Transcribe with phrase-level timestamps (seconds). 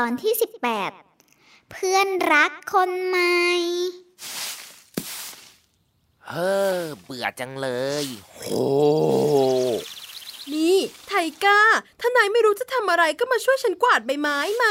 [0.00, 0.32] ตอนที่
[1.02, 3.36] 18 เพื่อนรักคนใหม่
[6.28, 7.68] เฮ้อ เบื่อจังเล
[8.04, 8.42] ย โห
[10.52, 10.76] นี่
[11.08, 11.12] ไท
[11.44, 11.60] ก้า
[12.00, 14.66] ถ้านายไม่รู้จะทำอะไรก็มาช่วยฉันกวาดใบไม้ไหม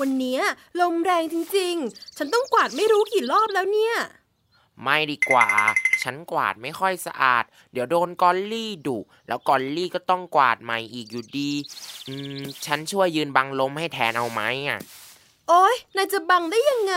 [0.00, 0.42] วันเนี้ย
[0.80, 3.94] ลมแรงจริงๆ ฉันต้องกวาดไม่รู้กี่รอบแล้วเนี่ย
[4.82, 5.48] ไม่ดีกว่า
[6.02, 11.50] ฉันกวาดไม่ค่อยสะอาด เดี๋ยวโดนกอลลี่ดุ แล้วกอลลี่ก็ต้องกวาดใหม่อีกอยู่ดี
[12.08, 14.80] อืม ฉันช่วยยืนบังลมให้แทนเอาไหมอะ
[15.48, 16.96] โอ๊ย นายจะบังได้ยังไง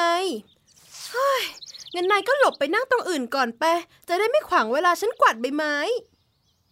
[1.11, 1.43] เฮ้ย
[1.93, 3.63] งั้นนายก็หลบไปนั่งตรงอื่นก่อนไป
[4.07, 5.75] จะได้ไม่ขวางเวลาฉันกวาดใบไม้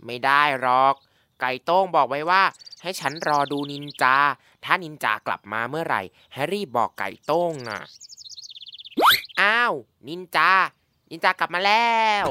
[0.06, 0.96] ไม่ได้หรอก
[1.42, 2.44] ไก่โต้งบอกไว้ว่า
[2.82, 4.16] ให้ฉันรอดูนินจา
[4.64, 6.02] ถ้านินจากลับมาเมื่อไหร่
[6.34, 7.82] ให้รีบบอกไก่โต้งอะ
[9.42, 9.74] อ้าว
[10.08, 10.52] นินจา
[11.12, 12.26] นินจากลับมาแล้ว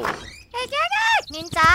[1.35, 1.73] นินจา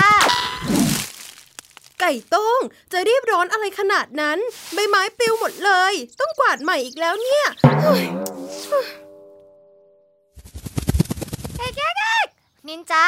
[2.00, 2.62] ไก่โต้ง
[2.92, 4.38] จะรีบร้อนอะไรขนาดนั้น
[4.74, 7.46] ใบไม้ปลิวหมดเลย ต้องกวาดใหม่อีกแล้วเนี่ย
[7.82, 8.04] เฮ้ย
[12.68, 13.08] นินจา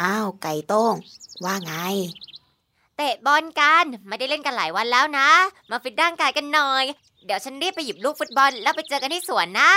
[0.00, 0.94] อ้าวไก่โต้ง
[1.44, 1.72] ว่าไง
[2.96, 5.28] เตะบอลกันไม่ได้เล่นกันหลายวันแล้วนะ
[5.70, 6.84] มาฟิตร่างกายกันหน่อย
[7.26, 9.72] เดี๋ยวฉันรีบไปหยิบลูกฟุตบอลแล้วไปเจอกันที่สวนนะ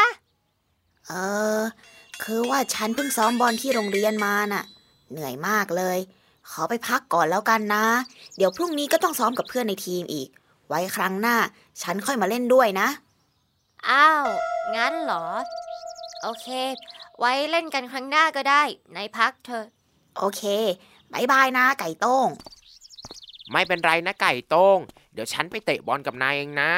[1.08, 1.12] เอ
[1.60, 1.62] อ
[2.24, 4.64] คือว่าฉันเพิ่งซ้อมบอลที่โรงเรียนมาน่ะ
[5.12, 5.98] เหนื่อยมากเลย
[6.50, 7.86] ขอไปพักก่อนแล้วกันนะ
[8.38, 10.30] เดี๋ยวพรุ่งนี้ก็ต้องซ้อมกับเพื่อนในทีมอีก
[10.68, 11.38] ไว้ครั้งหน้า
[11.82, 12.88] ฉันค่อยมาเล่นด้วยนะ
[13.90, 14.26] อ้าว
[14.76, 15.26] งั้นเหรอ
[16.24, 16.48] โอเค
[17.20, 18.64] ไว้เล่นกันครั้งหน้าก็ได้
[18.96, 19.66] นายพักเถอะ
[20.18, 20.44] โอเค
[21.14, 22.28] bye bye นะไก่โต้ง
[23.52, 24.78] ไม่เป็นไรนะไก่โต้ง
[25.14, 26.72] เดี๋ยวฉันไปเตะบอลกับนายเองนะ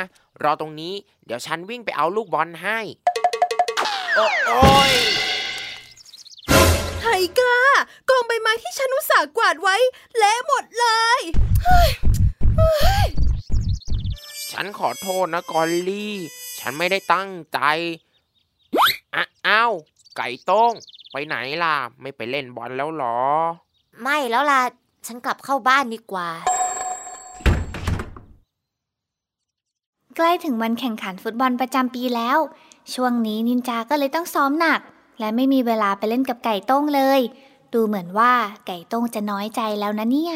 [0.44, 0.94] รอตรงนี้
[1.26, 2.80] เดี๋ยวฉันวิ่งไปเอาลูกบอลให้
[4.16, 4.94] โอ้โอ้ย
[5.32, 5.33] ไท
[7.40, 7.58] ก้า
[8.10, 9.76] กองใบไม้ที่ฉันอุตส่าห์กวาดไว้
[10.18, 10.86] เละหมดเล
[11.20, 11.22] ย
[14.52, 16.16] ฉันขอโทษนะกอลลี่
[16.60, 17.60] ฉันไม่ได้ตั้งใจ
[19.16, 19.74] อะอ้าว
[20.18, 20.74] ไก่โต้ง
[21.12, 23.20] ไปไหนล่ะ ไม่ไปเล่นบอลแล้วเหรอ
[24.02, 24.62] ไม่แล้วล่ะ
[25.08, 26.30] ฉันกลับเข้าบ้านดีกว่า
[30.16, 32.38] ใกล้ถึงวันแข่งขันฟุตบอลประจำปีแล้ว
[32.94, 34.80] ช่วงนี้นินจาก็เลยต้องซ้อมหนัก
[35.24, 37.20] และไม่มีเวลาไปเล่นกับไก่โต้งเลย
[37.74, 38.34] ดูเหมือนว่า
[38.68, 40.36] ไก่โต้งจะน้อยใจแล้วนะเนี่ย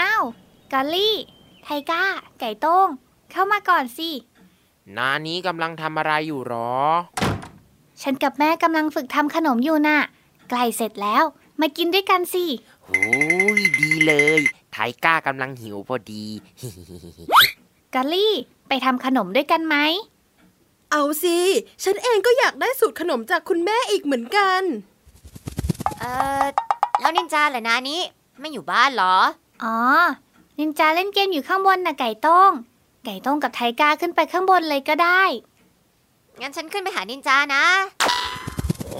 [0.00, 0.24] อ้าว
[0.72, 1.16] กอลลี่
[1.64, 2.04] ไทก้า
[2.40, 2.88] ไก่โต้ง
[3.30, 4.10] เข้ามาก่อนสิ
[4.96, 6.74] นานี้กำลังทำอะไรอยู่หรอ
[8.02, 9.98] ฉันกับแม่กำลังฝึกทำขนมอยู่น่ะ
[10.54, 11.24] ใกล้เสร็จแล้ว
[11.60, 12.44] มากินด้วยกันสิ
[12.86, 13.00] หู
[13.58, 14.40] ยดีเลย
[14.72, 16.24] ไทก้ากำลังหิวพอดี
[17.94, 18.34] กอลลี่
[18.68, 19.76] ไปทำขนมด้วยกันไหม
[20.90, 21.38] เอาสิ
[21.84, 24.62] ฉันเองก็อยากได้สูตรขนมจากคุณแม่อีกเหมือนกัน
[25.98, 26.04] เอ
[26.42, 26.44] อ
[27.00, 28.00] แล้วนินจาเหรอนานี้
[28.40, 29.16] ไม่อยู่บ้านเหรอ
[29.64, 29.76] อ๋อ
[30.58, 32.52] นินจาเล่นเกมอยู่ข้างบนน่ะไก่โต้ง
[33.04, 35.22] ไก่โต้งกับไทก้าขึ้นไปข้างบนเลยก็ได้
[36.40, 37.64] งั้นฉันขึ้นไปหานินจานะ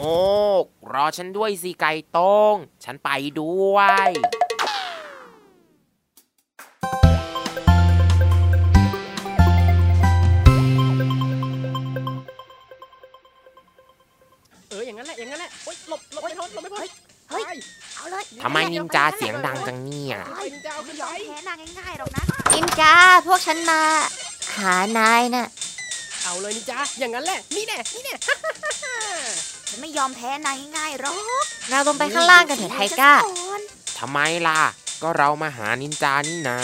[0.05, 0.19] โอ้
[0.93, 4.11] รอฉันด้วยสิไก่โต้งฉันไปด้วย
[14.69, 16.81] เอออย่างนั้นแหละอย่างนั้นแหละโอ๊ยหลบหลบไม่พ้นหลบไม่พ้น
[17.31, 17.51] เฮ้ยไป
[17.97, 22.23] เอาเลยทำไมนินจาเสียงดังจังเนี่ย ไปนินจาเอาขึ้นไปแพ้นางง่ายๆหรอกนะ
[22.55, 22.95] นินจา
[23.27, 23.81] พวกฉันมา
[24.59, 25.47] หานายน่ะ
[26.23, 28.15] เอาเลยนินจาอย่างนั้นแหละนี่แน่นี่แน่
[29.75, 33.13] ฉันไม่ยอมแพ้นายง่ายๆหรอก เราลงไปข้างล่างกันเถอะไทก้า
[33.99, 34.61] ทำไมล่ะ
[35.03, 36.59] ก็เรามาหานินจานี่นา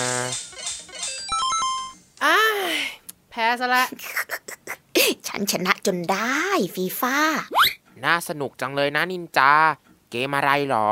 [2.24, 2.70] อ้าย
[3.30, 3.84] แพ้ซะละ
[5.28, 6.40] ฉันชนะจนได้
[6.74, 7.16] ฟีฟ่า
[8.04, 9.52] น่าสนุกจังเลยนะนินจา
[10.10, 10.90] เกมอะไรหรอ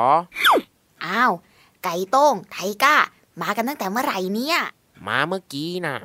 [1.05, 1.33] อ้าว
[1.85, 2.97] ไก่โต้ง ไทก้า
[3.43, 4.59] มากันตั้งแต่เมื่อไหร่เนี่ย
[5.07, 5.97] มาเมื่อกี้น่ะ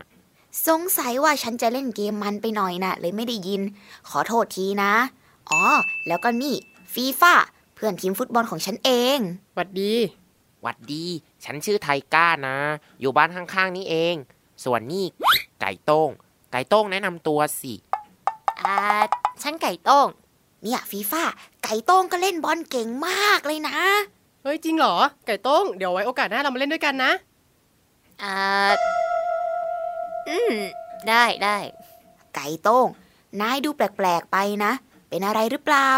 [0.68, 3.62] สงสัยว่าฉันจะเล่นเกมมันไปหน่อยนะ่ะ เลยไม่ได้ยิน
[4.10, 4.94] ขอโทษทีนะ
[5.52, 5.66] อ๋อ
[6.08, 6.56] แล้วก็นี่
[6.94, 7.34] ฟีฟ่า
[7.76, 9.20] เพื่อนทีมฟุตบอลของฉันเอง
[9.56, 9.94] หวัดดี
[10.62, 11.06] หวัดดี
[11.44, 12.58] ฉันชื่อไทก้านะ
[13.02, 14.16] อยู่บ้านข้างๆนี่เอง
[14.64, 15.06] ส่วนนี่
[15.62, 16.10] ไก่โต้ง
[16.52, 17.74] ไก่โต้งแนะนำตัวสิ
[18.60, 18.76] อ่า
[19.44, 20.08] ฉันไก่โต้ง
[20.64, 21.24] เนี่ยฟีฟ่า
[21.64, 23.76] ไก่โต้งก็เล่นบอลเก่งมากเลยนะ
[24.44, 24.96] เฮ้ยจริงเหรอ
[25.26, 27.12] ไก่โต้ง เดี๋ยวไว้โอกาสหน้าเรามาเล่นด้วยกันนะ
[28.24, 28.36] อ่า
[30.30, 30.54] อืม
[31.10, 31.58] ได้ได้
[32.36, 32.88] ไก่โต้ง
[33.42, 34.72] นายดูแปลกๆไปนะ
[35.14, 35.90] เป็นอะไรหรือเปล่า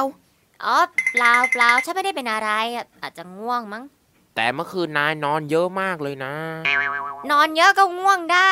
[0.66, 0.78] อ๋อ
[1.12, 3.84] เปล่าเปล่าฉันไม่ได้เป็นอะไรอะอาจจะง่วงมั้ง
[4.36, 6.34] แต่เมื่อคืนนายนอนเยอะมากเลยนะ
[7.32, 8.50] นอนเยอะก็ง่วงได้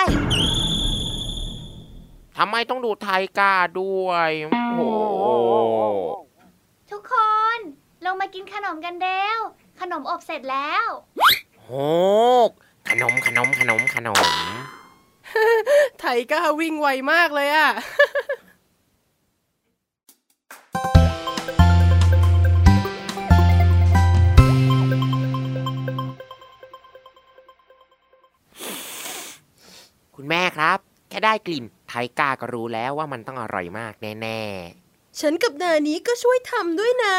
[2.37, 4.81] ทำไมต้องดูไทยกล้าด้วย โอ้โห
[6.91, 7.13] ทุกค
[7.57, 7.59] น
[8.05, 9.39] ลงมากินขนมกันเร็ว
[9.79, 10.87] ขนมอบเสร็จแล้ว
[11.61, 11.69] โห
[12.89, 14.23] ขนมขนมขนมขนม
[15.99, 17.69] ไทยก้าวิ่งไวมากเลยอะ
[30.15, 30.77] คุณแม่ครับ
[31.09, 34.41] แค่ได้กลิ่นไทยกล้าก็รู้แล้วว่ามันต้องอร่อยมากแน่
[35.19, 37.15] ฉันกับนานี้ก็ช่วยทำด้วยนะ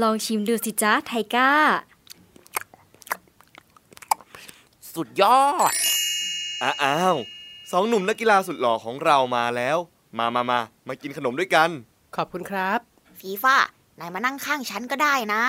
[0.00, 5.72] ลองชิมดูสิจ๊ะไทก้าๆสุดยอด
[6.84, 7.16] อ้าว
[7.70, 9.76] สองหนุ่มนักกีฬาสุดหล่อของเรามาแล้ว
[10.18, 10.58] มามามา
[10.88, 11.68] มากินขนมด้วยกัน
[12.16, 12.78] ขอบคุณครับ
[13.20, 13.56] ฟีฟ่า
[14.00, 15.42] นายมานั่งข้างฉันก็ได้นะ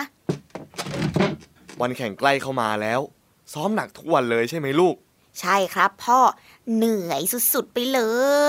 [1.82, 3.00] วันแข่งใกล้เข้ามาแล้ว
[3.54, 4.96] ซ้อมหนักทุกวันเลยใช่ไหมลูก
[5.40, 6.20] ใช่ครับ พ่อ
[6.76, 7.22] เหนื่อย
[7.54, 8.02] สุดๆไปเล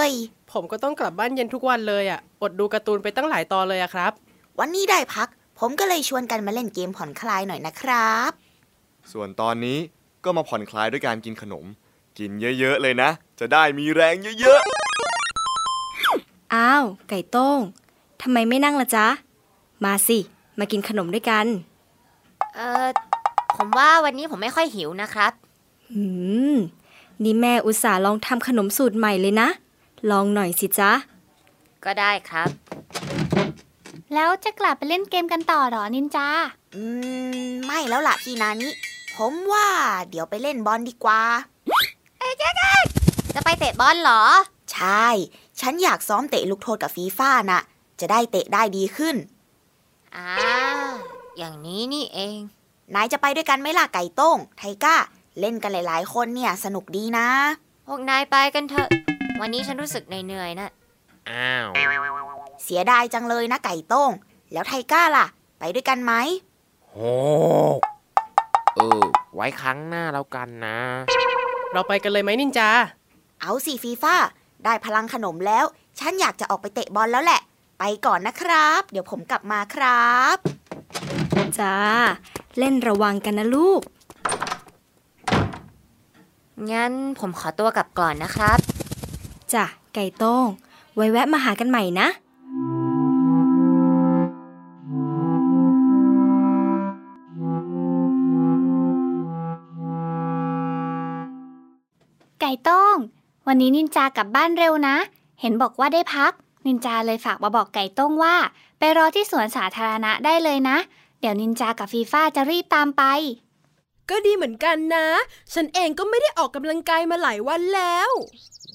[0.09, 0.11] ย
[0.53, 4.13] ผมก็ต้องกลับบ้านเย็นทุกวันเลยอะอดดูการ์ตูนไปตั้งหลายตอนเลยอะครับ
[4.59, 5.29] วันนี้ได้พัก
[5.59, 8.31] ผมก็เลยชวนกันมาเล่นเกมผ่อนคลายหน่อยนะครับ
[9.13, 9.79] ส่วนตอนนี้
[10.25, 11.65] ก็มาผ่อนคลายด้วยการกินขนม
[12.19, 13.11] กินเยอะๆเลยนะ
[13.41, 14.61] จะได้มีแรงเยอะ
[16.55, 17.61] อ้าว ไก่โต้ง
[18.23, 19.07] ทำไมไม่นั่งละจ๊ะ
[19.85, 20.19] มาสิ
[20.59, 21.47] มากินขนมด้วยกัน
[22.55, 22.89] เออ
[23.57, 25.33] ผมว่าวันนี้ผมไม่ค่อยหิวนะครับ
[25.93, 26.05] หื
[26.55, 26.57] ม
[27.23, 29.49] นี่แม่อุตส่าห์ลองทำขนมสูตรใหม่เลยนะ
[30.11, 30.93] ลองหน่อยสิจ๊ะ
[31.85, 32.49] ก็ได้ครับ
[34.15, 36.29] แล้วจะกลับไปเล่นเกมกันต่อเหรอนินจา
[36.75, 36.83] อื
[37.47, 38.69] ม ไม่แล้วล่ะพี่นานิ
[39.17, 39.69] ผมว่า
[40.11, 41.23] เดี๋ยวไปเล่นบอลดีกว่า
[43.35, 44.23] จะไปเตะบอลเหรอ
[44.73, 45.07] ใช่
[45.61, 47.63] ฉันอยากซ้อมเตะลูกโทษกับฟีฟ่าน่ะ
[48.01, 49.17] จะได้เตะได้ดีขึ้น
[50.17, 50.29] อ่า
[51.39, 52.39] อย่างนี้นี่เอง
[52.95, 54.97] นายจะไปด้วยกันไหมล่ะไก่โต้ง ไทก้า
[55.41, 57.29] เล่นกันหลาย ๆ คนเนี่ยสนุกดีนะ
[57.87, 58.89] พวกนายไปกันเถอะ
[59.41, 60.69] วันนี้ฉันรู้สึกเหนื่อยๆนะ
[61.31, 61.67] อ้าว
[62.65, 64.11] เสียดายจังเลยนะไก่โต้ง
[64.53, 65.27] แล้วไทก้าล่ะ
[65.59, 66.13] ไปด้วยกันไหม
[66.91, 66.97] โห
[68.75, 69.03] เออ
[69.35, 70.79] ไว้ครั้งหน้าแล้วกันนะ
[71.73, 72.71] เราไปกันเลยไหมนินจา
[73.41, 74.17] เอาสิฟีฟ่า
[74.65, 75.65] ได้พลังขนมแล้ว
[75.99, 77.41] ฉันอยากจะออกไปเตะบอลแล้วแหละ
[77.79, 80.37] ไปก่อนนะครับ เดี๋ยวผมกลับมาครับ
[81.59, 81.77] จ้า
[82.59, 83.81] เล่นระวังกันนะลูก
[86.73, 88.59] งั้นผมขอตัวกลับก่อนนะครับ
[89.53, 89.65] จ้ะ
[89.95, 90.47] ไก่โต้ง
[90.95, 92.09] ไว้แวะมาหากันใหม่นะ
[102.41, 102.97] ไก่โต้ง
[103.47, 104.97] วันนี้นินจากลับบ้านเร็วนะ
[105.41, 106.33] เห็นบอกว่าได้พัก
[106.67, 108.35] นินจาเลยฝากมาบอกไก่โต้งว่า
[108.79, 110.77] ไปรอที่สวนสาธารณะได้เลยนะ
[111.21, 113.03] เดี๋ยวนินจากับฟีฟ่าจะรีบตามไป
[114.11, 115.07] ก็ดีเหมือนกันนะ
[115.55, 118.11] ฉันเองก็ไม่ได้ออกกำลังกายมาหลายวันแล้ว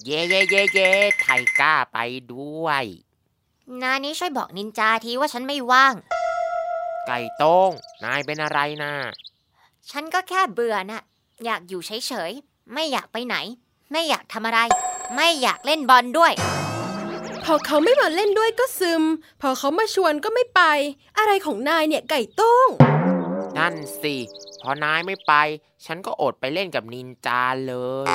[0.05, 1.98] เย่เย่เย่เย่ไทยกล้าไป
[2.33, 2.83] ด้วย
[3.81, 5.93] นานี้ช่วยบอกนินจาทีว่าฉันไม่ว่าง
[7.07, 7.71] ไก่โต้ง
[8.03, 8.93] นายเป็นอะไรนะ
[9.91, 11.03] ฉันก็แค่เบื่อน่ะ
[11.45, 13.36] อยากอยู่เฉยๆ ไม่อยากไปไหน
[13.91, 14.59] ไม่อยากทำอะไร
[15.15, 16.33] ไม่อยากเล่นบอลด้วย
[17.43, 19.03] พอเขาไม่มาเล่นด้วยก็ซึม
[19.41, 20.62] พอเขามาชวนก็ไม่ไป
[21.17, 22.69] อะไรของนายเนี่ยไก่โต้ง
[23.58, 24.15] นั่นสิ
[24.62, 25.34] พอนายไม่ไป
[25.86, 28.06] ฉันก็อดไปเล่นกับนินจาเลย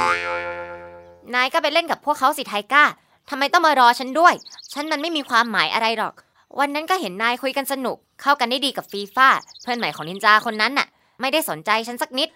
[1.34, 2.84] นายก็ไปเล่นกับพวกเขาสิไทก้า
[3.30, 4.34] ทำไมต้องมารอฉันด้วย
[4.72, 6.14] ฉันมันไม่มีความหมายอะไรหรอก
[6.58, 9.28] วันนั้นก็เห็นนายคุยกันสนุก เข้ากันได้ดีกับฟีฟ่า
[9.62, 10.86] เพื่อนใหม่ของนินจาคนนั้นน่ะ
[11.20, 12.28] ไม่ได้สนใจฉันสักนิด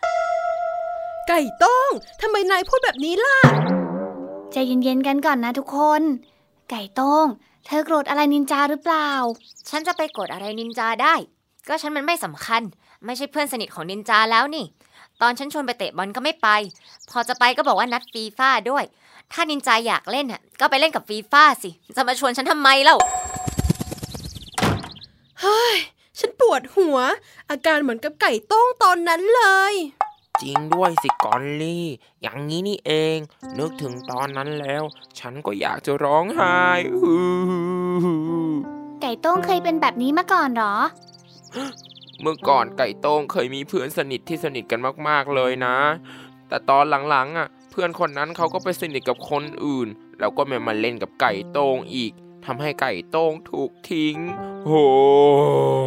[1.29, 1.91] ไก่โต้ง
[2.21, 3.37] ทำไมนายพูดแบบนี้ล่ะ
[4.53, 6.03] ใจเย็นๆกันก่อนนะทุกคน
[6.71, 7.27] ไก่โต้ง
[7.67, 9.11] เธอโกรธอะไรนินจาหรือเปล่า
[9.71, 11.15] ฉันจะไปกดอะไรนินจาได้
[11.69, 12.63] ก็ฉันมันไม่สำคัญ
[13.05, 14.65] ไม่ใช่เพื่อนสนิทของนินจาแล้วนี่
[15.23, 16.49] ตอนฉันชวนไปเตะบอลก็ไม่ไป
[17.11, 18.85] พอจะไปก็บอกว่านัดฟีฟ่าด้วย
[19.33, 22.97] ถ้านินจาอยากเล่นอะ ก็ไปเล่นกับฟีฟ่าสิ จะมาชวนฉันทำไมเล่า
[25.41, 25.77] เฮ้ย
[26.19, 26.99] ฉันปวดหัว
[27.51, 29.75] อาการเหมือนกับไก่โต้งตอนนั้นเลย
[30.43, 31.87] จริงด้วยสิกอลลี่
[32.23, 33.19] อย่างนี้นี่เอง
[33.59, 34.83] นึกถึงตอนนั้นแล้ว
[35.19, 36.57] ฉันก็อยากจะร้องไห้
[36.95, 37.21] อื้
[38.53, 38.55] อ
[39.03, 40.75] ไก่โต้งเคยเป็นแบบนี้มาก่อนเหรอ
[42.23, 45.77] เมื่อก่อนไก่โต้งเคยมีเพื่อนสนิทที่สนิทกันมากๆเลยนะ
[46.49, 49.89] แต่ตอนหลังๆอะ เพื่อนคนนั้นเขาก็ไปสนิทกับคนอื่น
[50.21, 52.13] แล้วก็ไม่มาเล่นกับไก่โต้งอีก
[52.47, 54.17] ทำให้ไก่โต้งถูกทิ้ง
[54.67, 54.73] โห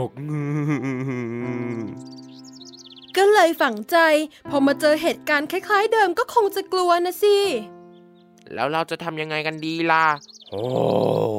[0.08, 0.10] ก
[3.18, 3.98] ก็เลยฝังใจ
[4.50, 7.38] พอมาเจอเหตุการณ์คล้ายๆเดิมก็คงจะกลัวนะสิ
[8.54, 10.06] แล้วเราจะทำยังไงกันดีล่ะ
[10.50, 10.56] โห
[11.30, 11.31] ก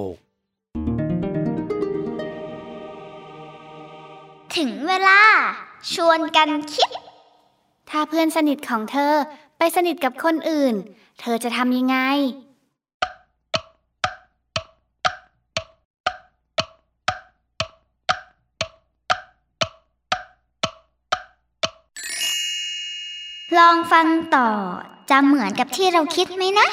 [4.63, 5.21] ถึงเวลา
[5.93, 6.91] ชวนกันคิด
[7.91, 9.13] ถ้าเพื่อนสนิทของเธอ
[9.59, 10.75] ไปสนิทกับคนอื่น
[11.21, 11.97] เธอจะทำยังไง
[23.59, 24.49] ลองฟังต่อ
[25.11, 26.69] จะเหมือนกับที่เราคิดไหมนะ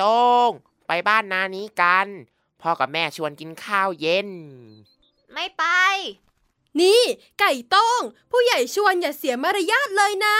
[0.00, 0.50] โต้ง
[0.88, 2.06] ไปบ้านนานี้กัน
[2.62, 4.28] พ่อกับแม่ชวนกินข้าวเย็น
[5.32, 5.64] ไม่ไป
[6.80, 7.02] นี่
[7.40, 10.36] ไก่โต้ง ผู้ใหญ่ชวนอย่าเสียมารยาทเลยนะ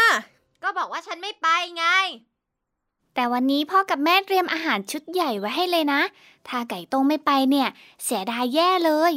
[0.62, 1.84] ก็บอกว่าฉันไม่ไปไง
[3.14, 6.02] แต่วันนี้พ่อกับแม่เตรียมอาหารชุดใหญ่ไว้ให้เลยนะ
[6.48, 7.68] ถ้าไก่ต้งไม่ไปเนี่ย
[8.04, 9.12] เสียดายแย่เลย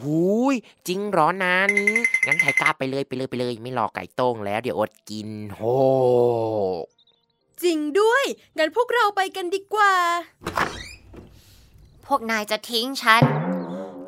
[0.00, 0.20] หู
[0.52, 0.54] ย
[0.86, 1.94] จริงเหรอนานี้
[2.26, 5.62] งั้นไทก้าไปเลยไปเลยไปเลย ไม่รอไก่โต้งแล้วเดี๋ยวอดกินโห
[6.84, 6.86] ก
[7.64, 8.24] จริงด้วย
[8.58, 9.94] งั้นพวกเราไปกันดีกว่า
[12.06, 13.22] พวกนายจะทิ้งฉัน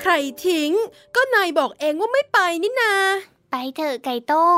[0.00, 0.12] ใคร
[0.46, 0.70] ทิ้ง
[1.14, 2.94] ก็นายบอกเองว่าไม่ไปนี่นา
[3.50, 4.56] ไปเถอะไก่ต้ง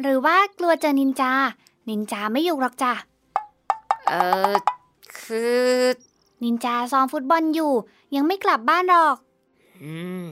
[0.00, 1.32] หรือว่ากลัวเจอนินจา
[1.88, 2.92] นินจาไม่อยู่หรอกจ้ะ
[4.08, 4.14] เอ
[4.52, 4.54] อ
[5.20, 5.64] คือ
[6.42, 7.72] นินจาซ้อมฟุตบอลอยู่
[8.14, 9.16] ยังไม่กลับบ้านหรอก
[9.82, 10.24] อืม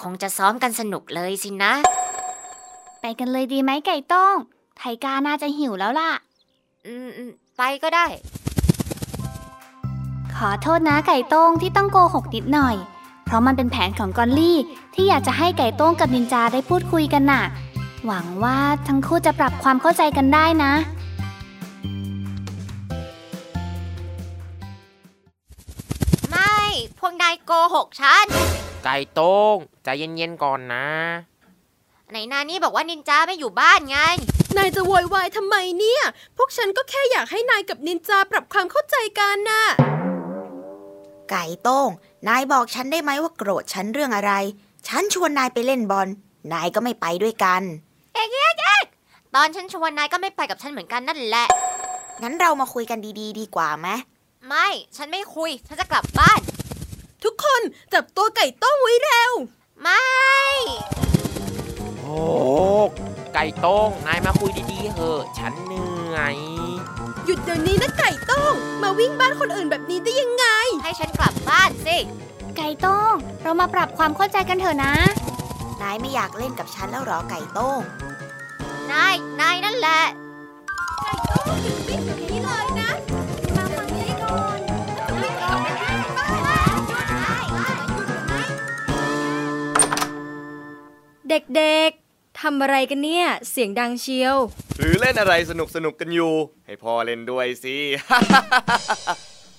[0.00, 1.72] คงจะซ้อมกันสนุกเลยสินะ
[3.00, 4.34] ไปกันเลยดีไหมไก่ต้ง
[4.76, 6.10] ไทกาน่าจะหิวแล้วล่ะ
[6.86, 8.06] อืมอืมไปก็ได้
[10.36, 12.76] ขอโทษนะไก่โต้งที่ต้องโกหกนิดหน่อย
[13.24, 14.58] เพราะมันเป็นแผนของกอลลี่
[14.94, 17.42] ที่อยากจะให้ไก่โต้งกับนินจาได้พูดคุยกันน่ะ
[18.06, 18.58] หวังว่า
[18.88, 20.72] ทั้งคู่จะปรับความเข้าใจกันได้นะ
[26.30, 26.56] ไม่
[26.98, 28.26] พวกนายโกหกฉัน
[28.84, 30.86] ไก่โต้งใจเย็นๆก่อนนะ
[32.10, 33.98] ไหนนานี่บอกว่านินจาไม่อยู่บ้านไง
[34.58, 36.02] นายจะโวยวายทำไมเนี่ย
[36.36, 39.64] พวกฉันก็แค่อยากให้นายกับนินจาปรับความเข้าใจกันน่ะ
[41.30, 41.90] ไก่โต้ง
[42.28, 44.32] นายบอกฉันได้ไหมว่าโกรธฉันเรื่องอะไร
[44.88, 46.08] ฉันชวนนายไปเล่นบอล
[46.52, 47.62] นายก็ไม่ไปด้วยกัน
[49.34, 51.46] ตอนฉันชวนนายก็ไม่ไปกับฉันเหมือนกันนั่นแหละ
[52.22, 53.88] งั้นเรามาคุยกันดีๆ ดีกว่าไหม
[54.48, 56.40] ไม่ ฉันไม่คุย ฉันจะกลับบ้าน
[57.24, 59.32] ทุกคนจับตัวไก่โต้งไว้เร็ว
[59.80, 60.02] ไม่
[60.66, 66.36] โหกไก่โต้งนายมาคุยดีๆเหอะฉันเหนื่อย
[67.24, 70.46] หยุดเดี๋ยวนี้นะไก่โต้ง มาวิ่งบ้านคนอื่นแบบนี้ได้ยังไง
[70.82, 71.98] ให้ฉันกลับบ้านสิ
[72.56, 74.94] ไก่โต้ง เรามาปรับความเข้าใจกันเถอะนะ
[75.82, 77.80] นายไม่อยากเล่นกับฉันแล้วเหรอไก่โต้ง
[78.92, 80.02] นาย นายนั่นแหละ
[81.02, 82.90] ไก่โต้งหยุดวิ่งแบบนี้เลยนะ
[83.56, 84.60] มาฟังนี้ก่อน
[85.08, 87.02] จะวิ่งกลับไปที่บ้านนะ
[91.28, 92.01] เด็กๆ
[92.42, 94.36] ทำอะไรกันเนี่ย เสียงดังเชียว
[94.78, 96.34] หรือเล่นอะไรสนุกสนุกๆกันอยู่
[96.66, 97.76] ให้พ่อเล่นด้วยสิ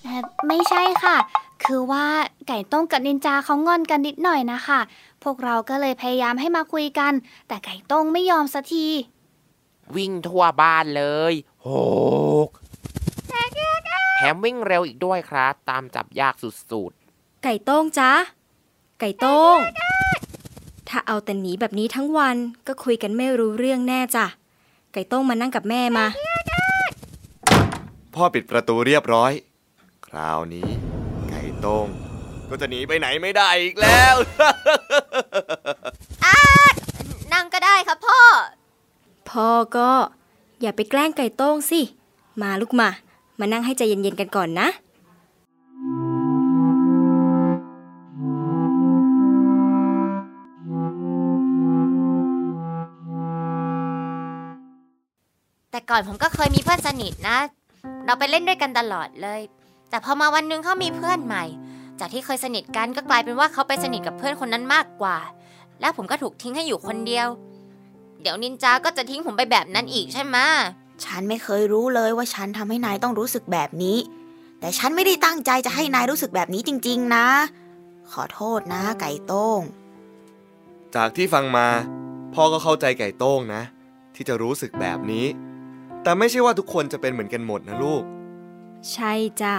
[0.03, 1.17] เอ่อไม่ใช่ค่ะ
[1.65, 2.05] คือว่า
[2.47, 4.79] ไก่ต้งกับนินจาเขางอนกันนิดหน่อยนะคะ
[5.23, 7.13] พวกเราก็เลยพยายามให้มาคุยกัน
[7.47, 8.87] แต่ไก่ต้งไม่ยอมสักที
[9.95, 11.67] วิ่งทั่วบ้านเลยโห
[12.47, 12.49] ก
[14.17, 16.91] แถมวิ่งเร็วอีกด้วยครับ ตามจับยากสุด
[17.43, 18.11] ไก่โต้งจ๊ะ
[18.99, 19.57] ไก่โต้ง
[20.95, 24.25] ถ้าเอาแต่หนีแบบนี้ทั้งวันก็คุยกันไม่รู้เรื่องแน่จ้ะ
[24.93, 26.05] ไก่โต้งมานั่งกับแม่มา
[28.13, 29.31] พ่อปิดประตูเรียบร้อย
[30.07, 30.67] คราวนี้
[31.29, 31.87] ไก่โต้ง
[32.49, 34.15] ก็จะหนีไปไหนไม่ได้อีกแล้ว
[37.33, 38.19] นั่งก็ได้ครับพ่อ
[39.29, 39.47] พ่อ
[39.77, 39.91] ก็
[40.61, 41.81] อย่าไปแกล้งไก่โต้งสิ
[42.41, 42.89] มาลูกมา
[43.39, 46.12] มานั่งให้ใจเย็นๆกันก่อนนะแต่
[55.89, 57.37] ก่อนผมก็เคยมีเพื่อนสนิทนะ
[58.05, 59.41] เราไปเล่นด้วยกันตลอดเลย
[59.89, 61.43] แต่พอมาวันหนึงเขามีเพื่อนใหม่
[61.99, 65.17] จากที่เคยสนิทกันก็กลายเป็นว่าเขาไปสนิทกับเพื่อนคนนั้นมากกว่า
[65.81, 67.27] แล้วผมก็ถูกทิ้งให้อยู่คนเดียว
[68.21, 70.47] เดี๋ยวนินจาก็จะทิ้งผมไปแบบนั้นอีกใช่ไหมะ
[71.05, 73.97] ฉันไม่เคยรู้เลยว่าฉันทำให้นายต้องรู้สึกแบบนี้
[74.59, 77.25] แต่ฉันไม่ได้ตั้งใจจะให้นายรู้สึกแบบนี้จริง ๆ นะ
[78.11, 79.61] ขอโทษนะ ไก่โต้ง
[80.95, 81.67] จากที่ฟังมา
[82.33, 83.61] พ่อก็เข้าใจไก่โต้งนะ
[84.15, 85.25] ที่จะรู้สึกแบบนี้
[86.03, 88.03] แต่ไม่ใช่ว่าทุกคนจะเป็นเหมือนกันหมดนะลูก
[88.91, 89.55] ใช่จ้ะ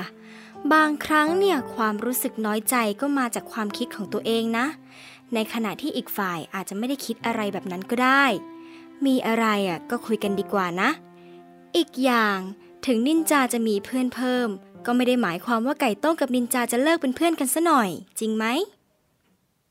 [0.72, 4.66] บางครั้งเนี่ยความรู้สึกน้อยใจก็มาจากความคิดของตัวเองนะ
[5.34, 8.24] ในขณะที่อีกฝ่ายอาจจะไม่ได้คิดอะไรแบบนั้นก็ได้
[9.06, 10.90] มีอะไรอะก็คุยกันดีกว่านะ
[11.76, 12.38] อีกอย่าง
[12.86, 14.48] ถึงนินจาจะมีเพื่อนเพิ่ม
[14.86, 17.88] ก็ไม่ได้หมายความว่าไก่ต้งกับนินจาจะเลิกเป็นเพื่อนกันซะหน่อย
[18.20, 18.44] จริงไหม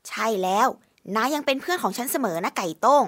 [0.08, 0.68] ใช่แล้ว
[1.16, 3.04] นายยังเป็นเพื่อนของฉันเสมอนะไก่โต้ง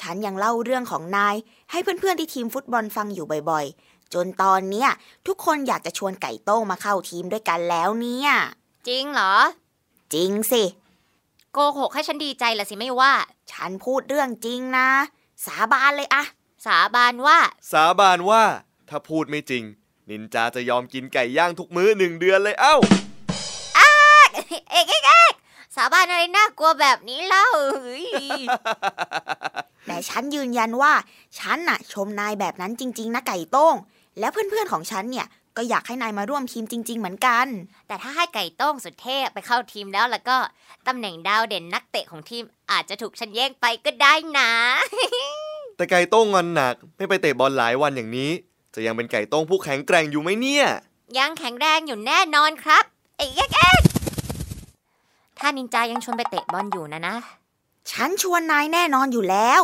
[0.00, 1.36] ฉันยังเล่าเรื่องของนาย
[1.70, 4.88] ให้เพื่อนๆที่ทีมฟุตบอลฟังอยู่บ่อยๆ จนตอนเนี้ย
[5.26, 8.30] ทุกคนอยากจะชวนไก่โต้งมาเข้าทีมด้วยกันแล้วเนี่ย
[8.88, 9.34] จริงเหรอ
[10.14, 10.62] จริงสิ
[11.52, 13.12] โกหกให้ฉันดีใจละสิไม่ว่า
[13.52, 14.88] ฉันพูดเรื่องจริงนะ
[15.46, 16.24] สาบานเลยอะ
[16.66, 17.38] สาบานว่า
[17.72, 18.42] สาบานว่า
[18.88, 19.64] ถ้าพูดไม่จริง
[20.10, 22.76] นินจาจะยอมกินไก่ย่างทุกมื้อหนึ่งเดือนเลยเอ้า
[24.32, 25.34] เอกเอกเอก
[25.76, 27.46] สาบานอะไรน่ากลัวแบบนี้เล่า
[27.82, 28.06] เฮ้ย
[29.86, 30.92] แต่ฉันยืนยันว่า
[31.38, 33.74] ฉันน่ะ ชมนายแบบนั้นจริง ๆ นะไก่โต้ง
[34.18, 35.26] แล้วเพื่อนๆของฉันเนี่ย
[35.56, 37.46] ก็อยากให้นายมาร่วมทีมจริง ๆ เหมือนกัน
[37.86, 40.36] แต่ถ้าให้ไก่โต้งสุดเท่ไปเข้าทีมแล้วแล้วก็
[40.86, 44.50] ตำแหน่งดาวเด่นนักเตะของทีมอาจจะถูกฉันแย่งไปก็ได้นะ
[45.76, 48.30] แต่ไก่โต้งงอนหนัก ไม่ไปเตะบอลหลายวันอย่างนี้
[48.74, 50.66] จะยังเป็นไก่โต้งผู้แข็งแกร่งอยู่ไหมเนี่ย
[51.18, 52.84] ยังแข็งแรงอยู่แน่นอนครับ
[53.18, 53.80] เอกเอกเอก
[55.40, 57.16] ถ้านินจายังชวนไปเตะบอลอยู่นะนะ
[57.90, 59.62] ฉันชวนนายแน่นอนอยู่แล้ว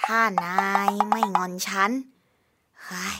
[0.00, 1.90] ถ้านายไม่งอนฉัน
[2.84, 3.18] เฮ้ย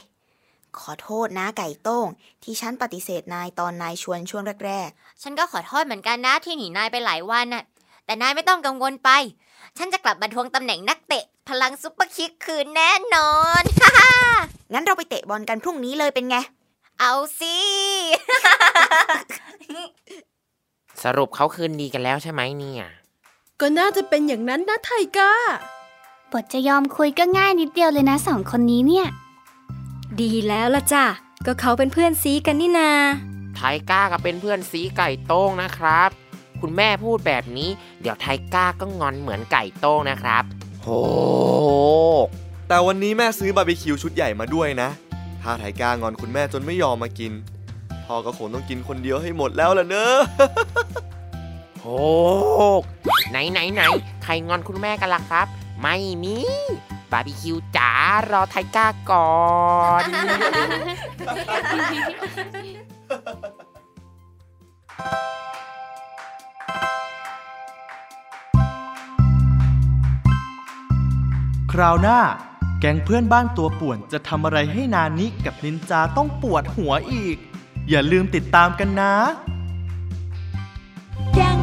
[0.79, 2.07] ขอโทษนะไก่โต้ง
[2.43, 4.91] ที่ฉันปฏิเสธนายตอนนายชวนช่วงแรก
[5.23, 7.65] ฉันก็ขอโทษเหมือนกันนะที่หนีนายไปหลายวันน่ะ
[8.05, 9.11] แต่นายไม่ต้องกังวลไป
[9.79, 16.37] ฉันจะกลับมาทวงตำแหน่งนักเตะ พลัง super kick คืนแน่นอนๆงั้นเราไปเตะบอลกันพรุ่งนี้เลยเป็นไง
[17.01, 17.57] เอาสิ
[21.03, 22.85] สรุปเขาคืนดีกันแล้วใช่ไหมเนี่ย
[23.63, 25.33] ก็น่าจะเป็นอย่างนั้นนะไทก้า
[26.33, 29.07] บทจะยอมคุยก็ง่ายนิดเดียวเลยนะสองคนนี้เนี่ย
[30.21, 31.05] ดีแล้วละจ้ะ
[31.47, 32.91] ก็เขาเป็นเพื่อนซีกันนี่นา
[33.57, 36.11] ไทก้าก็เป็นเพื่อนสีไก่โต้งนะครับ
[36.61, 37.69] คุณแม่พูดแบบนี้
[38.01, 40.45] เดี๋ยวไทก้าก็งอนเหมือนไก่โต้งนะครับ
[40.83, 40.89] โห
[42.69, 44.89] แต่วันนี้แม่ซื้อบาร์บีคิวชุดใหญ่มาด้วยนะ
[45.43, 47.33] ถ้าไทก้างอนคุณแม่จนไม่ยอมมากิน
[48.05, 50.17] พ่อก็คงต้องกินคนเดียวให้หมดแล้วล่ะเนอะ
[51.81, 51.87] โห
[53.31, 53.83] ไหนไหนไหน
[54.25, 55.47] ใครงอนคุณแม่กันล่ะครับ
[55.83, 56.37] ไม่มี
[57.13, 57.91] บาร์บีคิวจ๋า
[58.31, 59.31] รอไทก้าก่อ
[60.01, 60.03] น
[71.73, 72.21] คราวหน้า
[72.81, 77.37] แก๊งเพื่อนบ้านตัวป่วนจะทำอะไรให้นานิกับนินจาต้องปวดหัวอีก
[77.89, 79.15] อย่าลืมติดตามกันนะ
[81.35, 81.59] แก๊ง